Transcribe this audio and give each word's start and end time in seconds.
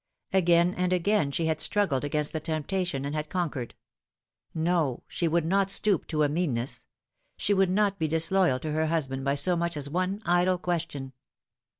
Again 0.33 0.73
and 0.73 0.91
again 0.91 1.29
she 1.31 1.45
had 1.45 1.61
struggled 1.61 2.03
against 2.03 2.33
the 2.33 2.39
temptation 2.39 3.05
and 3.05 3.13
had 3.13 3.29
conquered. 3.29 3.75
No, 4.51 5.03
she 5.07 5.27
would 5.27 5.45
not 5.45 5.69
stoop 5.69 6.07
to 6.07 6.23
a 6.23 6.27
meanness. 6.27 6.85
She 7.37 7.53
would 7.53 7.69
not 7.69 7.99
be 7.99 8.07
disloyal 8.07 8.57
to 8.61 8.71
her 8.71 8.87
husband 8.87 9.23
by 9.23 9.35
so 9.35 9.55
much 9.55 9.77
as 9.77 9.91
one 9.91 10.19
idle 10.25 10.57
question. 10.57 11.13